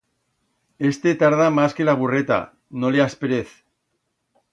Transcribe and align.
Este 0.91 1.09
tarda 1.21 1.47
mas 1.57 1.71
que 1.75 1.85
la 1.89 1.95
burreta, 1.99 2.39
no 2.79 2.89
le 2.95 3.03
asperez. 3.05 3.49